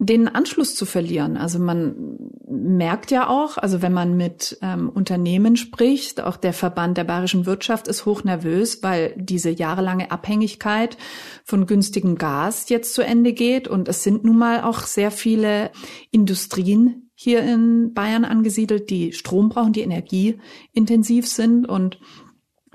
[0.00, 1.36] den Anschluss zu verlieren.
[1.36, 6.96] Also man merkt ja auch, also wenn man mit ähm, Unternehmen spricht, auch der Verband
[6.96, 10.96] der bayerischen Wirtschaft ist hochnervös, weil diese jahrelange Abhängigkeit
[11.44, 13.66] von günstigem Gas jetzt zu Ende geht.
[13.66, 15.72] Und es sind nun mal auch sehr viele
[16.12, 21.68] Industrien hier in Bayern angesiedelt, die Strom brauchen, die energieintensiv sind.
[21.68, 21.98] Und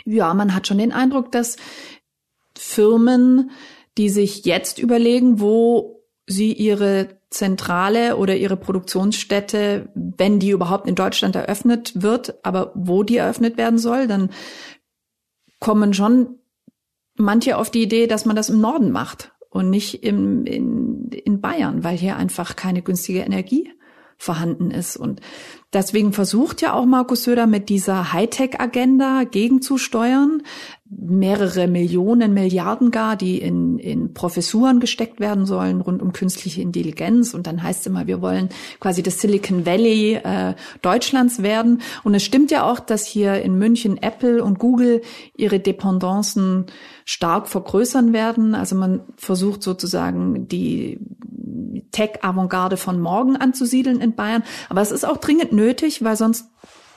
[0.03, 1.55] ja, man hat schon den Eindruck, dass
[2.53, 3.51] Firmen,
[3.97, 5.92] die sich jetzt überlegen, wo
[6.27, 13.03] sie ihre Zentrale oder ihre Produktionsstätte, wenn die überhaupt in Deutschland eröffnet wird, aber wo
[13.03, 14.29] die eröffnet werden soll, dann
[15.59, 16.39] kommen schon
[17.15, 21.41] manche auf die Idee, dass man das im Norden macht und nicht im, in, in
[21.41, 23.71] Bayern, weil hier einfach keine günstige Energie
[24.17, 24.95] vorhanden ist.
[24.97, 25.21] Und
[25.73, 30.43] deswegen versucht ja auch Markus Söder mit dieser Hightech-Agenda gegenzusteuern
[30.99, 37.33] mehrere Millionen, Milliarden gar, die in, in Professuren gesteckt werden sollen rund um künstliche Intelligenz.
[37.33, 41.81] Und dann heißt es immer, wir wollen quasi das Silicon Valley äh, Deutschlands werden.
[42.03, 45.01] Und es stimmt ja auch, dass hier in München Apple und Google
[45.35, 46.65] ihre Dependancen
[47.05, 48.55] stark vergrößern werden.
[48.55, 50.99] Also man versucht sozusagen die
[51.91, 54.43] Tech-Avantgarde von morgen anzusiedeln in Bayern.
[54.69, 56.45] Aber es ist auch dringend nötig, weil sonst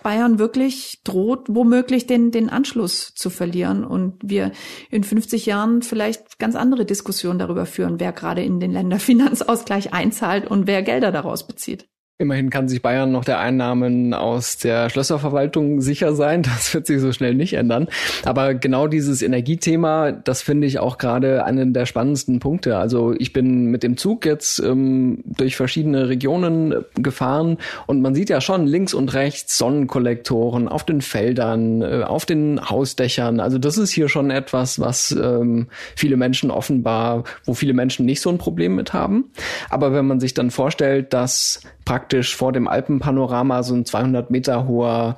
[0.07, 4.53] Bayern wirklich droht, womöglich den, den Anschluss zu verlieren und wir
[4.88, 10.49] in 50 Jahren vielleicht ganz andere Diskussionen darüber führen, wer gerade in den Länderfinanzausgleich einzahlt
[10.49, 11.88] und wer Gelder daraus bezieht.
[12.18, 16.42] Immerhin kann sich Bayern noch der Einnahmen aus der Schlösserverwaltung sicher sein.
[16.57, 17.88] Das wird sich so schnell nicht ändern.
[18.24, 22.79] Aber genau dieses Energiethema, das finde ich auch gerade einen der spannendsten Punkte.
[22.79, 28.31] Also ich bin mit dem Zug jetzt ähm, durch verschiedene Regionen gefahren und man sieht
[28.31, 33.38] ja schon links und rechts Sonnenkollektoren auf den Feldern, äh, auf den Hausdächern.
[33.38, 38.22] Also das ist hier schon etwas, was ähm, viele Menschen offenbar, wo viele Menschen nicht
[38.22, 39.26] so ein Problem mit haben.
[39.68, 44.68] Aber wenn man sich dann vorstellt, dass praktisch vor dem Alpenpanorama so ein 200 Meter
[44.68, 45.16] hoher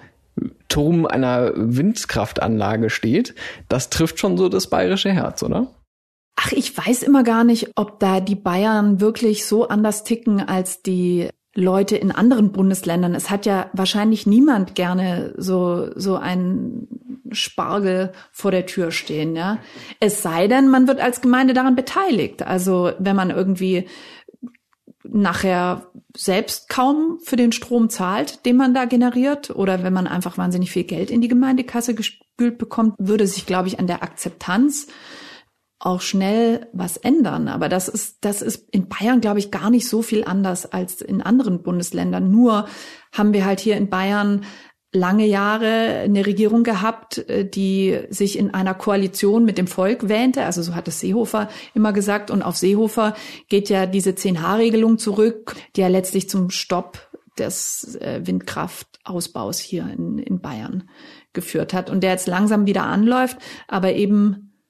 [0.69, 3.35] Turm einer Windkraftanlage steht.
[3.69, 5.67] Das trifft schon so das bayerische Herz, oder?
[6.37, 10.83] Ach, ich weiß immer gar nicht, ob da die Bayern wirklich so anders ticken als
[10.83, 13.17] die Leute in anderen Bundesländern.
[13.17, 16.87] Es hat ja wahrscheinlich niemand gerne so, so einen
[17.33, 19.59] Spargel vor der Tür stehen, ja.
[19.99, 22.43] Es sei denn, man wird als Gemeinde daran beteiligt.
[22.43, 23.87] Also, wenn man irgendwie
[25.11, 30.39] nachher selbst kaum für den Strom zahlt, den man da generiert, oder wenn man einfach
[30.39, 34.89] wahnsinnig viel Geld in die Gemeindekasse gespült bekommt, würde sich, glaube ich, an der Akzeptanz
[35.81, 37.49] auch schnell was ändern.
[37.49, 41.01] Aber das ist, das ist in Bayern, glaube ich, gar nicht so viel anders als
[41.01, 42.31] in anderen Bundesländern.
[42.31, 42.67] Nur
[43.13, 44.45] haben wir halt hier in Bayern
[44.93, 50.45] lange Jahre eine Regierung gehabt, äh, die sich in einer Koalition mit dem Volk wähnte.
[50.45, 52.31] Also so hat es Seehofer immer gesagt.
[52.31, 53.15] Und auf Seehofer
[53.49, 60.19] geht ja diese 10H-Regelung zurück, die ja letztlich zum Stopp des äh, Windkraftausbaus hier in,
[60.19, 60.89] in Bayern
[61.33, 64.61] geführt hat und der jetzt langsam wieder anläuft, aber eben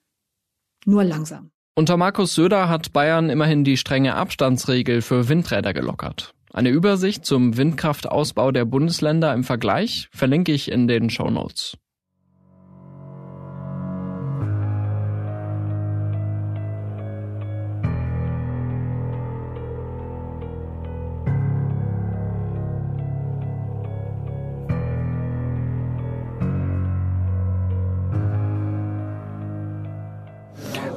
[0.85, 1.51] nur langsam.
[1.75, 6.35] Unter Markus Söder hat Bayern immerhin die strenge Abstandsregel für Windräder gelockert.
[6.59, 11.77] Eine Übersicht zum Windkraftausbau der Bundesländer im Vergleich verlinke ich in den Show Notes.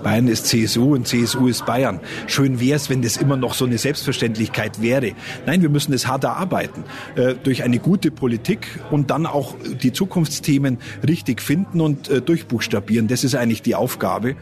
[0.03, 1.99] Bayern ist CSU und CSU ist Bayern.
[2.27, 5.13] Schön wäre es, wenn das immer noch so eine Selbstverständlichkeit wäre.
[5.45, 6.83] Nein, wir müssen es hart erarbeiten.
[7.15, 13.07] Äh, durch eine gute Politik und dann auch die Zukunftsthemen richtig finden und äh, durchbuchstabieren.
[13.07, 14.35] Das ist eigentlich die Aufgabe.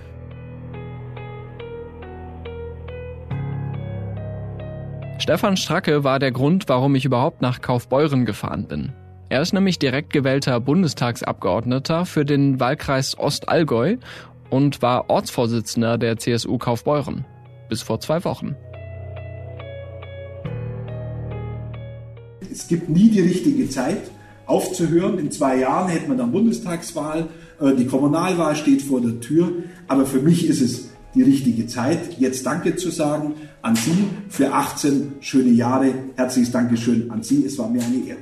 [5.20, 8.94] Stefan Stracke war der Grund, warum ich überhaupt nach Kaufbeuren gefahren bin.
[9.32, 13.98] Er ist nämlich direkt gewählter Bundestagsabgeordneter für den Wahlkreis Ostallgäu
[14.50, 17.26] und war Ortsvorsitzender der CSU Kaufbeuren.
[17.70, 18.56] Bis vor zwei Wochen.
[22.52, 24.10] Es gibt nie die richtige Zeit
[24.46, 25.20] aufzuhören.
[25.20, 27.28] In zwei Jahren hätten wir dann Bundestagswahl,
[27.62, 29.52] äh, die Kommunalwahl steht vor der Tür.
[29.88, 34.54] Aber für mich ist es die richtige Zeit, jetzt Danke zu sagen an Sie für
[34.54, 35.94] 18 schöne Jahre.
[36.16, 37.46] Herzliches Dankeschön an Sie.
[37.46, 38.20] Es war mir eine Ehre.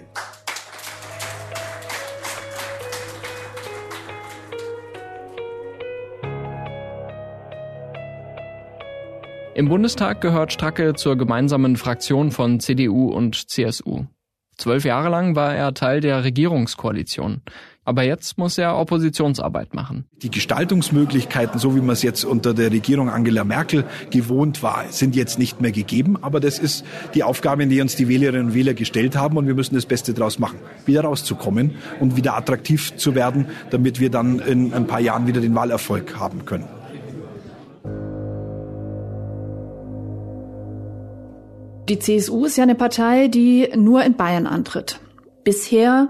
[9.58, 14.06] Im Bundestag gehört Stracke zur gemeinsamen Fraktion von CDU und CSU.
[14.56, 17.42] Zwölf Jahre lang war er Teil der Regierungskoalition.
[17.84, 20.06] Aber jetzt muss er Oppositionsarbeit machen.
[20.22, 25.16] Die Gestaltungsmöglichkeiten, so wie man es jetzt unter der Regierung Angela Merkel gewohnt war, sind
[25.16, 26.22] jetzt nicht mehr gegeben.
[26.22, 29.38] Aber das ist die Aufgabe, die uns die Wählerinnen und Wähler gestellt haben.
[29.38, 34.00] Und wir müssen das Beste daraus machen, wieder rauszukommen und wieder attraktiv zu werden, damit
[34.00, 36.68] wir dann in ein paar Jahren wieder den Wahlerfolg haben können.
[41.88, 45.00] Die CSU ist ja eine Partei, die nur in Bayern antritt.
[45.46, 46.10] Bisher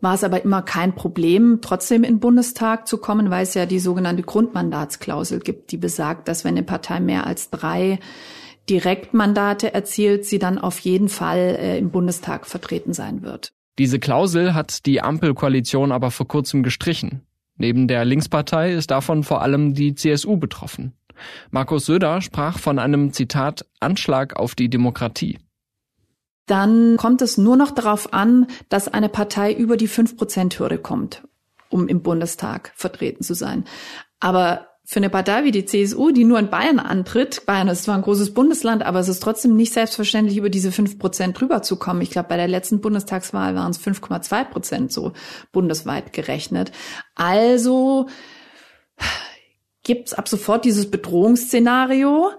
[0.00, 3.64] war es aber immer kein Problem, trotzdem in den Bundestag zu kommen, weil es ja
[3.64, 8.00] die sogenannte Grundmandatsklausel gibt, die besagt, dass wenn eine Partei mehr als drei
[8.68, 13.52] Direktmandate erzielt, sie dann auf jeden Fall äh, im Bundestag vertreten sein wird.
[13.78, 17.22] Diese Klausel hat die Ampelkoalition aber vor kurzem gestrichen.
[17.56, 20.92] Neben der Linkspartei ist davon vor allem die CSU betroffen.
[21.50, 25.38] Markus Söder sprach von einem Zitat Anschlag auf die Demokratie.
[26.46, 31.22] Dann kommt es nur noch darauf an, dass eine Partei über die 5-Prozent-Hürde kommt,
[31.70, 33.64] um im Bundestag vertreten zu sein.
[34.20, 37.94] Aber für eine Partei wie die CSU, die nur in Bayern antritt, Bayern ist zwar
[37.94, 41.76] ein großes Bundesland, aber es ist trotzdem nicht selbstverständlich, über diese 5 Prozent drüber zu
[41.76, 42.02] kommen.
[42.02, 45.14] Ich glaube, bei der letzten Bundestagswahl waren es 5,2 Prozent so
[45.52, 46.70] bundesweit gerechnet.
[47.14, 48.08] Also
[49.84, 52.30] gibt es ab sofort dieses Bedrohungsszenario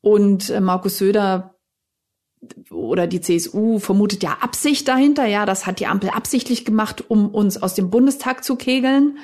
[0.00, 1.54] und äh, Markus Söder
[2.70, 5.26] oder die CSU vermutet ja Absicht dahinter.
[5.26, 9.18] Ja, das hat die Ampel absichtlich gemacht, um uns aus dem Bundestag zu kegeln.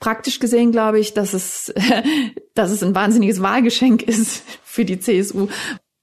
[0.00, 1.72] Praktisch gesehen glaube ich, dass es,
[2.54, 5.48] dass es ein wahnsinniges Wahlgeschenk ist für die CSU.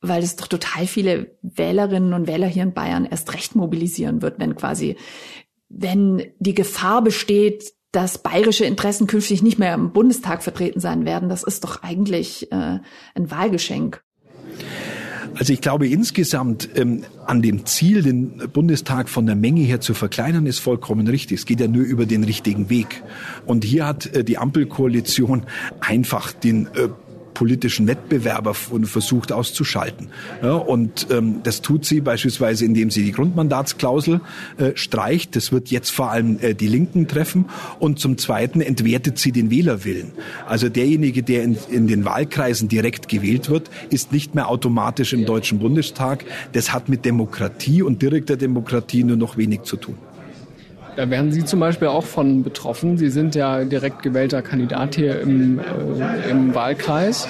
[0.02, 4.40] weil es doch total viele Wählerinnen und Wähler hier in Bayern erst recht mobilisieren wird,
[4.40, 4.98] wenn quasi,
[5.70, 11.30] wenn die Gefahr besteht, dass bayerische Interessen künftig nicht mehr im Bundestag vertreten sein werden.
[11.30, 12.80] Das ist doch eigentlich äh,
[13.16, 14.04] ein Wahlgeschenk.
[15.36, 19.94] Also ich glaube insgesamt ähm, an dem Ziel, den Bundestag von der Menge her zu
[19.94, 21.40] verkleinern, ist vollkommen richtig.
[21.40, 23.02] Es geht ja nur über den richtigen Weg.
[23.46, 25.44] Und hier hat äh, die Ampelkoalition
[25.80, 26.90] einfach den äh,
[27.34, 30.10] politischen Wettbewerber versucht auszuschalten.
[30.42, 34.22] Ja, und ähm, das tut sie beispielsweise, indem sie die Grundmandatsklausel
[34.58, 35.36] äh, streicht.
[35.36, 37.46] Das wird jetzt vor allem äh, die Linken treffen.
[37.80, 40.12] Und zum Zweiten entwertet sie den Wählerwillen.
[40.48, 45.26] Also derjenige, der in, in den Wahlkreisen direkt gewählt wird, ist nicht mehr automatisch im
[45.26, 46.26] Deutschen Bundestag.
[46.54, 49.96] Das hat mit Demokratie und direkter Demokratie nur noch wenig zu tun.
[51.02, 52.96] Da wären Sie zum Beispiel auch von betroffen.
[52.96, 57.28] Sie sind ja direkt gewählter Kandidat hier im, äh, im Wahlkreis.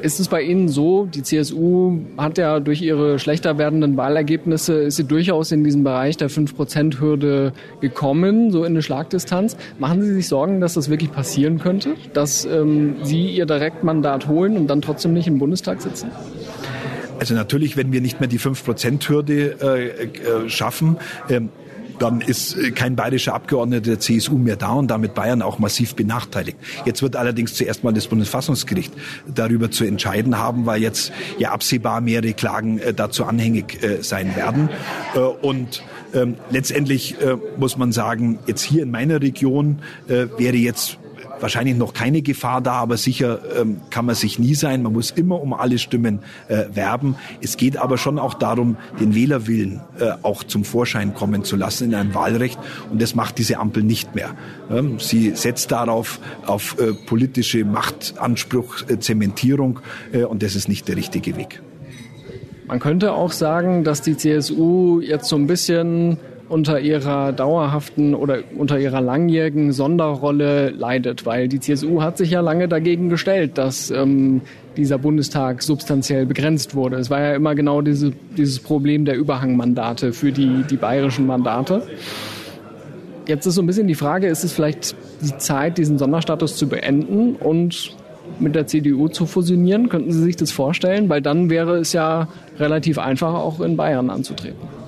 [0.00, 4.96] Ist es bei Ihnen so, die CSU hat ja durch ihre schlechter werdenden Wahlergebnisse, ist
[4.96, 7.52] sie durchaus in diesen Bereich der 5%-Hürde
[7.82, 9.54] gekommen, so in eine Schlagdistanz.
[9.78, 11.96] Machen Sie sich Sorgen, dass das wirklich passieren könnte?
[12.14, 16.10] Dass ähm, Sie Ihr Direktmandat holen und dann trotzdem nicht im Bundestag sitzen?
[17.18, 20.96] Also natürlich, wenn wir nicht mehr die 5%-Hürde äh, äh, schaffen,
[21.28, 21.50] ähm,
[22.00, 25.94] dann ist äh, kein bayerischer Abgeordneter der CSU mehr da und damit Bayern auch massiv
[25.94, 26.56] benachteiligt.
[26.84, 28.92] Jetzt wird allerdings zuerst mal das Bundesfassungsgericht
[29.32, 34.34] darüber zu entscheiden haben, weil jetzt ja absehbar mehrere Klagen äh, dazu anhängig äh, sein
[34.34, 34.70] werden.
[35.42, 35.82] Und
[36.14, 37.16] ähm, letztendlich
[37.58, 40.98] muss man sagen, jetzt hier in meiner Region wäre jetzt
[41.40, 44.82] wahrscheinlich noch keine Gefahr da, aber sicher ähm, kann man sich nie sein.
[44.82, 47.16] Man muss immer um alle Stimmen äh, werben.
[47.40, 51.84] Es geht aber schon auch darum, den Wählerwillen äh, auch zum Vorschein kommen zu lassen
[51.84, 52.58] in einem Wahlrecht.
[52.90, 54.34] Und das macht diese Ampel nicht mehr.
[54.70, 59.80] Ähm, sie setzt darauf auf äh, politische Machtanspruch, äh, Zementierung
[60.12, 61.60] äh, und das ist nicht der richtige Weg.
[62.66, 66.18] Man könnte auch sagen, dass die CSU jetzt so ein bisschen
[66.50, 72.40] unter ihrer dauerhaften oder unter ihrer langjährigen Sonderrolle leidet, weil die CSU hat sich ja
[72.40, 74.40] lange dagegen gestellt, dass ähm,
[74.76, 76.96] dieser Bundestag substanziell begrenzt wurde.
[76.96, 81.84] Es war ja immer genau diese, dieses Problem der Überhangmandate für die, die bayerischen Mandate.
[83.26, 86.68] Jetzt ist so ein bisschen die Frage, ist es vielleicht die Zeit, diesen Sonderstatus zu
[86.68, 87.94] beenden und
[88.40, 89.88] mit der CDU zu fusionieren?
[89.88, 91.08] Könnten Sie sich das vorstellen?
[91.08, 92.26] Weil dann wäre es ja
[92.58, 94.80] relativ einfach, auch in Bayern anzutreten.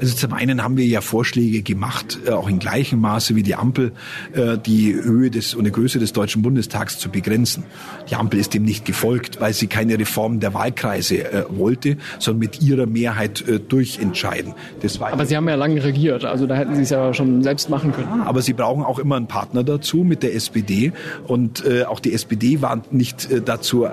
[0.00, 3.56] Also zum einen haben wir ja Vorschläge gemacht, äh, auch in gleichem Maße wie die
[3.56, 3.92] Ampel,
[4.32, 7.64] äh, die Höhe des und die Größe des Deutschen Bundestags zu begrenzen.
[8.10, 12.40] Die Ampel ist dem nicht gefolgt, weil sie keine Reform der Wahlkreise äh, wollte, sondern
[12.40, 14.54] mit ihrer Mehrheit durchentscheiden.
[14.82, 17.42] Das war aber Sie haben ja lange regiert, also da hätten Sie es ja schon
[17.42, 18.08] selbst machen können.
[18.08, 20.92] Ja, aber Sie brauchen auch immer einen Partner dazu mit der SPD
[21.26, 23.86] und auch die SPD war nicht dazu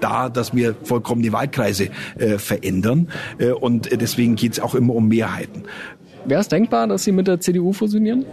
[0.00, 1.88] da, dass wir vollkommen die Wahlkreise
[2.38, 3.08] verändern
[3.60, 5.33] und deswegen geht es auch immer um Mehrheit.
[5.34, 5.64] Mehrheiten.
[6.26, 8.24] Wäre es denkbar, dass Sie mit der CDU fusionieren?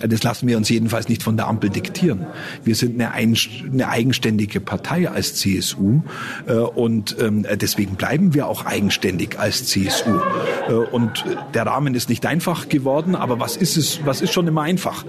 [0.00, 2.26] Das lassen wir uns jedenfalls nicht von der Ampel diktieren.
[2.64, 6.00] Wir sind eine, eine eigenständige Partei als CSU
[6.46, 10.18] äh, und ähm, deswegen bleiben wir auch eigenständig als CSU.
[10.68, 11.24] Äh, und
[11.54, 14.00] der Rahmen ist nicht einfach geworden, aber was ist es?
[14.04, 15.06] Was ist schon immer einfach?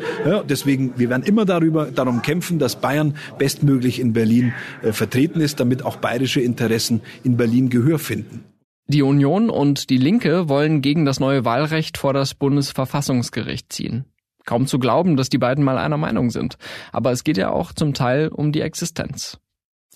[0.48, 5.60] Deswegen, wir werden immer darüber darum kämpfen, dass Bayern bestmöglich in Berlin äh, vertreten ist,
[5.60, 8.44] damit auch bayerische Interessen in Berlin Gehör finden.
[8.88, 14.06] Die Union und die Linke wollen gegen das neue Wahlrecht vor das Bundesverfassungsgericht ziehen.
[14.46, 16.58] Kaum zu glauben, dass die beiden mal einer Meinung sind.
[16.92, 19.40] Aber es geht ja auch zum Teil um die Existenz.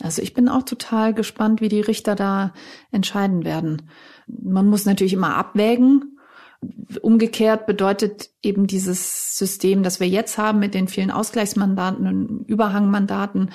[0.02, 2.54] Also ich bin auch total gespannt, wie die Richter da
[2.92, 3.90] entscheiden werden.
[4.28, 6.18] Man muss natürlich immer abwägen.
[7.02, 13.52] Umgekehrt bedeutet eben dieses System, das wir jetzt haben mit den vielen Ausgleichsmandaten und Überhangmandaten,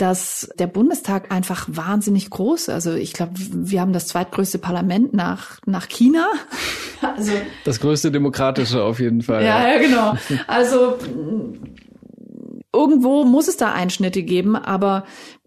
[0.00, 5.60] dass der Bundestag einfach wahnsinnig groß, also ich glaube, wir haben das zweitgrößte Parlament nach,
[5.66, 6.26] nach China.
[7.02, 7.32] Also,
[7.64, 9.42] das größte demokratische auf jeden Fall.
[9.42, 10.18] Ja, ja, genau.
[10.46, 10.98] Also
[12.74, 15.06] irgendwo muss es da Einschnitte geben, aber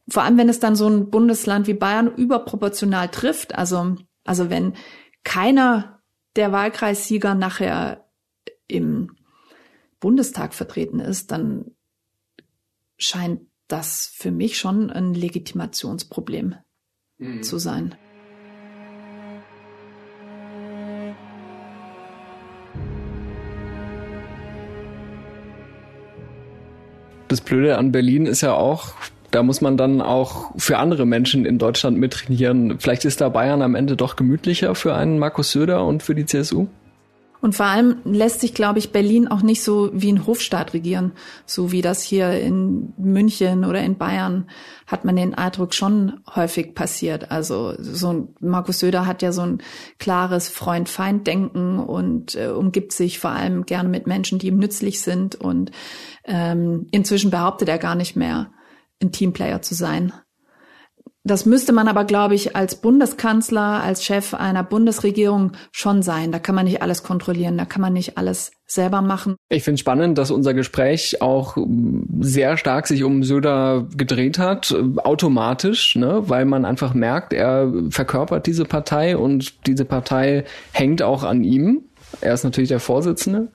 [0.09, 4.73] vor allem, wenn es dann so ein Bundesland wie Bayern überproportional trifft, also, also wenn
[5.23, 6.01] keiner
[6.35, 8.09] der Wahlkreissieger nachher
[8.67, 9.11] im
[9.99, 11.65] Bundestag vertreten ist, dann
[12.97, 16.55] scheint das für mich schon ein Legitimationsproblem
[17.17, 17.43] mhm.
[17.43, 17.95] zu sein.
[27.27, 28.93] Das Blöde an Berlin ist ja auch,
[29.31, 32.79] da muss man dann auch für andere Menschen in Deutschland mittrainieren.
[32.79, 36.27] Vielleicht ist da Bayern am Ende doch gemütlicher für einen Markus Söder und für die
[36.27, 36.67] CSU?
[37.43, 41.11] Und vor allem lässt sich, glaube ich, Berlin auch nicht so wie ein Hofstaat regieren.
[41.45, 44.49] So wie das hier in München oder in Bayern
[44.87, 47.31] hat man den Eindruck schon häufig passiert.
[47.31, 49.61] Also so ein Markus Söder hat ja so ein
[49.99, 55.35] klares Freund-Feind-Denken und äh, umgibt sich vor allem gerne mit Menschen, die ihm nützlich sind.
[55.35, 55.71] Und
[56.23, 58.53] ähm, inzwischen behauptet er gar nicht mehr,
[59.01, 60.13] ein Teamplayer zu sein.
[61.25, 66.33] Das müsste man aber, glaube ich, als Bundeskanzler, als Chef einer Bundesregierung schon sein.
[66.33, 69.35] Da kann man nicht alles kontrollieren, da kann man nicht alles selber machen.
[69.49, 71.57] Ich finde spannend, dass unser Gespräch auch
[72.19, 78.45] sehr stark sich um Söder gedreht hat, automatisch, ne, weil man einfach merkt, er verkörpert
[78.45, 80.43] diese Partei und diese Partei
[80.73, 81.83] hängt auch an ihm.
[82.21, 83.49] Er ist natürlich der Vorsitzende.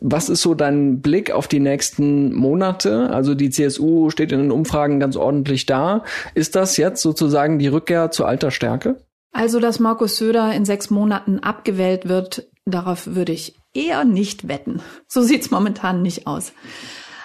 [0.00, 3.10] Was ist so dein Blick auf die nächsten Monate?
[3.10, 6.04] Also die CSU steht in den Umfragen ganz ordentlich da.
[6.34, 8.96] Ist das jetzt sozusagen die Rückkehr zu alter Stärke?
[9.32, 14.80] Also, dass Markus Söder in sechs Monaten abgewählt wird, darauf würde ich eher nicht wetten.
[15.06, 16.52] So sieht's momentan nicht aus.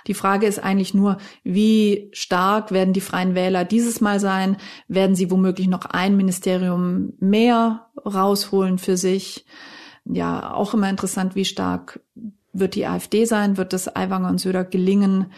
[0.07, 4.57] Die Frage ist eigentlich nur, wie stark werden die Freien Wähler dieses Mal sein?
[4.87, 9.45] Werden sie womöglich noch ein Ministerium mehr rausholen für sich?
[10.05, 11.99] Ja auch immer interessant, wie stark
[12.53, 15.31] wird die AfD sein, wird es Aiwanger und Söder gelingen,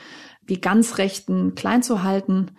[0.50, 2.52] die ganz Rechten klein zu halten.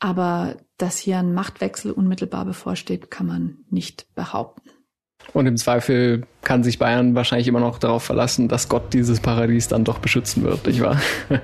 [0.00, 4.68] Aber dass hier ein Machtwechsel unmittelbar bevorsteht, kann man nicht behaupten.
[5.32, 9.68] Und im Zweifel kann sich Bayern wahrscheinlich immer noch darauf verlassen, dass Gott dieses Paradies
[9.68, 11.00] dann doch beschützen wird, nicht wahr?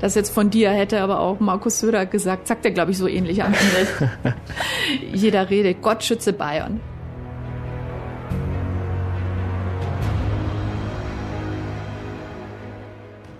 [0.00, 3.08] Das jetzt von dir hätte aber auch Markus Söder gesagt, sagt er, glaube ich, so
[3.08, 4.34] ähnlich am Ende.
[5.14, 6.80] Jeder Rede, Gott schütze Bayern.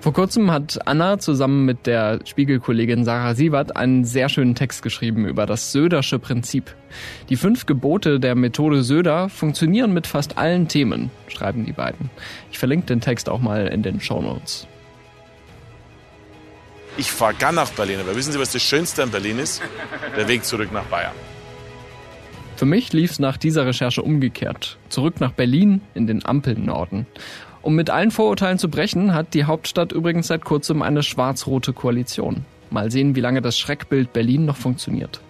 [0.03, 5.26] Vor kurzem hat Anna zusammen mit der Spiegelkollegin Sarah Sievert einen sehr schönen Text geschrieben
[5.26, 6.74] über das Södersche Prinzip.
[7.28, 12.11] Die fünf Gebote der Methode Söder funktionieren mit fast allen Themen, schreiben die beiden.
[12.50, 14.66] Ich verlinke den Text auch mal in den Show Notes.
[16.96, 19.62] Ich fahre gern nach Berlin, aber wissen Sie, was das Schönste an Berlin ist?
[20.16, 21.14] Der Weg zurück nach Bayern.
[22.57, 24.78] Für mich lief es nach dieser Recherche umgekehrt.
[24.88, 27.07] Zurück nach Berlin in den Ampelnorden.
[27.63, 32.45] Um mit allen Vorurteilen zu brechen, hat die Hauptstadt übrigens seit kurzem eine schwarz-rote Koalition.
[32.71, 35.21] Mal sehen, wie lange das Schreckbild Berlin noch funktioniert.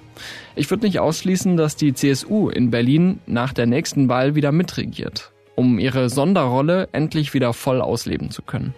[0.57, 5.31] Ich würde nicht ausschließen, dass die CSU in Berlin nach der nächsten Wahl wieder mitregiert,
[5.57, 8.75] um ihre Sonderrolle endlich wieder voll ausleben zu können.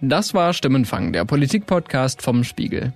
[0.00, 2.94] Das war Stimmenfang, der Politikpodcast vom Spiegel.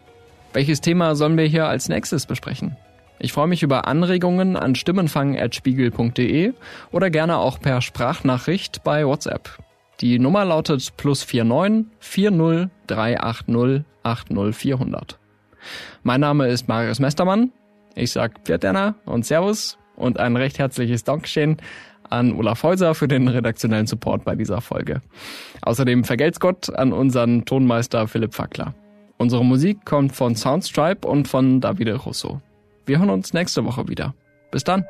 [0.54, 2.76] Welches Thema sollen wir hier als nächstes besprechen?
[3.24, 6.52] Ich freue mich über Anregungen an stimmenfang.spiegel.de
[6.92, 9.48] oder gerne auch per Sprachnachricht bei WhatsApp.
[10.02, 15.18] Die Nummer lautet plus 49 40 380 80 400.
[16.02, 17.50] Mein Name ist Marius Mestermann.
[17.94, 21.56] Ich sag Pferdena und Servus und ein recht herzliches Dankeschön
[22.10, 25.00] an Olaf Häuser für den redaktionellen Support bei dieser Folge.
[25.62, 28.74] Außerdem vergelt's Gott an unseren Tonmeister Philipp Fackler.
[29.16, 32.42] Unsere Musik kommt von Soundstripe und von Davide Russo.
[32.86, 34.14] Wir hören uns nächste Woche wieder.
[34.50, 34.84] Bis dann.